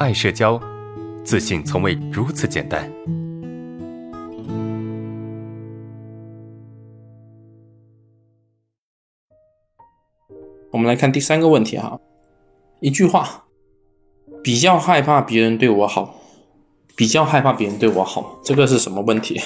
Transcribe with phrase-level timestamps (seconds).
[0.00, 0.60] 爱社交，
[1.22, 2.90] 自信从未如此简单。
[10.72, 12.00] 我们来看第三个问题哈，
[12.80, 13.44] 一句话，
[14.42, 16.16] 比较害怕别人对我好，
[16.96, 19.40] 比较害怕别人对我好，这个是什么问题？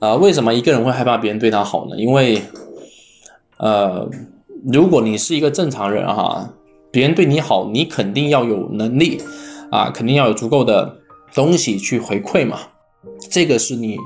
[0.00, 1.96] 啊，为什么一个人会害怕别人对他好呢？
[1.98, 2.42] 因为，
[3.58, 4.08] 呃，
[4.64, 6.48] 如果你是一个正常人哈。
[6.92, 9.20] 别人对你好，你肯定要有能力
[9.70, 10.98] 啊，肯定要有足够的
[11.34, 12.60] 东西去回馈嘛。
[13.30, 13.96] 这个是你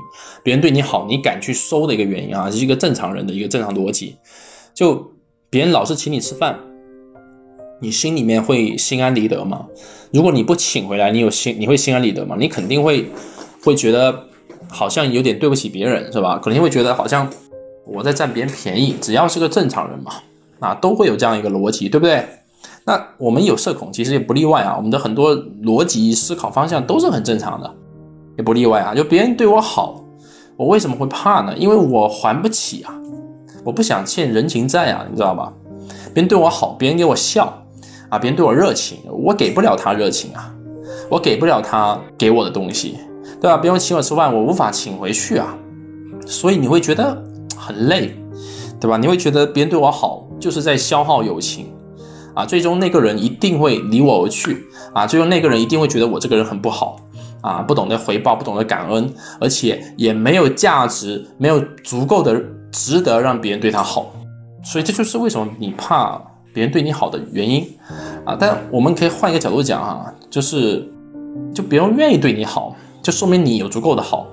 [0.41, 4.15] 别人对你好，你敢去收的一个原因啊，是一个正常人的一个正常逻辑。
[4.73, 5.11] 就
[5.49, 6.57] 别人老是请你吃饭，
[7.81, 9.67] 你心里面会心安理得吗？
[10.13, 12.37] 如果你不请回来，你有心你会心安理得吗？
[12.39, 13.09] 你肯定会
[13.63, 14.23] 会觉得
[14.69, 16.39] 好像有点对不起别人，是吧？
[16.41, 17.29] 肯定会觉得好像
[17.85, 18.95] 我在占别人便宜。
[19.01, 20.13] 只要是个正常人嘛，
[20.59, 22.25] 啊，都会有这样一个逻辑，对不对？
[22.87, 24.75] 那我们有社恐，其实也不例外啊。
[24.77, 27.69] 我们的很多逻辑思考方向都是很正常的，
[28.37, 28.95] 也不例外啊。
[28.95, 30.01] 就别人对我好，
[30.55, 31.53] 我为什么会怕呢？
[31.57, 32.97] 因为我还不起啊，
[33.65, 35.51] 我不想欠人情债啊，你知道吧？
[36.13, 37.61] 别人对我好，别人给我笑
[38.07, 40.55] 啊，别人对我热情，我给不了他热情啊，
[41.09, 42.95] 我给不了他给我的东西，
[43.41, 43.57] 对吧？
[43.57, 45.53] 别人请我吃饭，我无法请回去啊，
[46.25, 47.21] 所以你会觉得
[47.57, 48.15] 很累，
[48.79, 48.95] 对吧？
[48.95, 51.67] 你会觉得别人对我好就是在消耗友情。
[52.37, 55.07] 啊，最终那个人一定会离我而去啊！
[55.07, 56.95] 最终那个人一定会觉得我这个人很不好
[57.41, 62.39] 啊，不懂得回报，不懂得感恩，而且也没有价值，没有足够的
[62.71, 64.13] 值得让别人对他好。
[64.63, 66.21] 所以这就是为什么你怕
[66.53, 67.67] 别人对你好的原因
[68.23, 68.37] 啊！
[68.39, 70.87] 但我们可以换一个角度讲啊，就是
[71.55, 74.27] 就别人愿意对你好，就说明你有足够的好，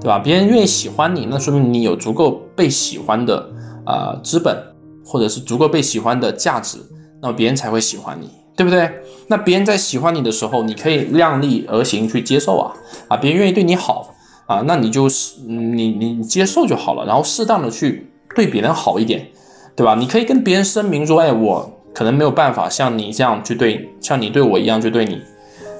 [0.00, 0.20] 对吧？
[0.20, 3.44] 别人愿意喜欢你，那说明你有足够被喜欢的
[3.84, 4.56] 啊资本，
[5.04, 6.78] 或者是足够被喜欢的价值。
[7.22, 8.90] 那么别人才会喜欢你，对不对？
[9.28, 12.72] 那别人在喜欢你的时候，你可以量力而行去接受啊
[13.08, 13.16] 啊！
[13.16, 14.14] 别人愿意对你好
[14.46, 19.28] 啊，那你就是你你接受就好了，然后适当的去对别人好一点，
[19.76, 19.94] 对吧？
[19.94, 25.20] 你可以跟别人声明说，哎，我可能没有办法像你这样去对，像你对我一样去对你。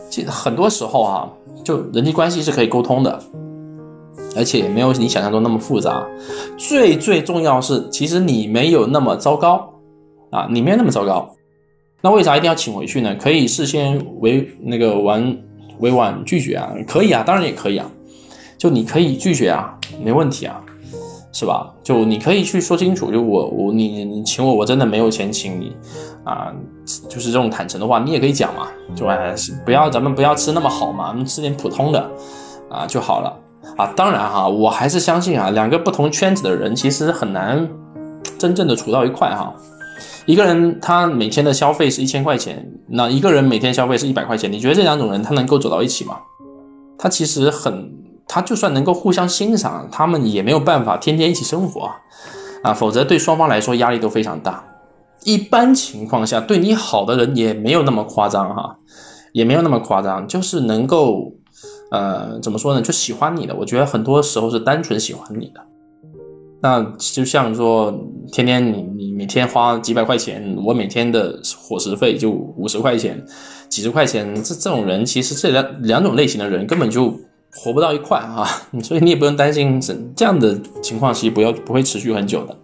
[0.08, 1.28] 其实很多时候啊，
[1.64, 3.20] 就人际关系是可以沟通的，
[4.36, 6.06] 而且也没有你想象中那么复杂。
[6.56, 9.72] 最最重要是，其实你没有那么糟糕。
[10.30, 11.28] 啊，你没有那么糟糕，
[12.02, 13.14] 那为啥一定要请回去呢？
[13.16, 15.36] 可以事先委那个婉
[15.80, 17.90] 委婉拒绝啊，可以啊，当然也可以啊，
[18.56, 20.62] 就你可以拒绝啊，没问题啊，
[21.32, 21.72] 是吧？
[21.82, 25.76] 就你可以去说清楚，就我我你你请我，我真的没有钱请你
[26.24, 26.52] 啊，
[27.08, 32.10] 就是这种坦诚的话，你也可以讲嘛，就还是不要咱们不要吃那么好嘛，我们吃点普通的
[32.70, 33.36] 啊就好了
[33.76, 33.92] 啊。
[33.96, 37.68] 当然哈，我还是相信啊，两个不同圈子的人其实很难
[38.38, 39.54] 真正的处到一块哈。
[40.26, 46.18] 一个人他每天的消费是一千块钱，那一个人每天消费是一百块钱，你觉得这两种人他能够走到一起吗？
[46.98, 47.92] 他其实很，
[48.28, 51.90] 他就算能够互相欣赏，他们也没有办法天天一起生活
[52.62, 54.64] 啊，否则对双方来说压力都非常大。
[55.24, 58.76] 一般情况下，对你好的人也没有那么夸张哈，
[59.32, 61.32] 也没有那么夸张，就是能够，
[61.90, 63.54] 呃，怎么说呢，就喜欢你的。
[63.54, 65.60] 我觉得很多时候是单纯喜欢你的。
[66.62, 67.90] 那就像说，
[68.30, 73.24] 天天你你每天花几百块钱，我每天的伙食费就五十块钱，
[73.68, 77.18] 几十块钱，这这种人其实这两两种类型的人根本就
[77.50, 78.46] 活不到一块啊，
[78.84, 82.56] 所以你也不用担心这这样的情况，其实不要不会持续很久的。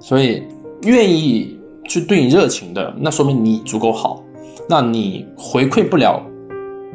[0.00, 0.42] 所以
[0.82, 4.22] 愿意去对你热情的，那说明你足够好。
[4.68, 6.20] 那你回馈不了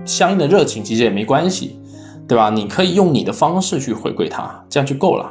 [0.04, 1.80] 相应的热情，其实也没关系，
[2.28, 2.50] 对吧？
[2.50, 5.30] 你可以用你的方式去回馈他，这样就够了。